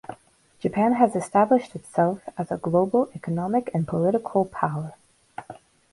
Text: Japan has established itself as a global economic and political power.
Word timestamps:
Japan 0.59 0.93
has 0.93 1.15
established 1.15 1.75
itself 1.75 2.23
as 2.35 2.51
a 2.51 2.57
global 2.57 3.11
economic 3.13 3.69
and 3.71 3.87
political 3.87 4.45
power. 4.45 4.93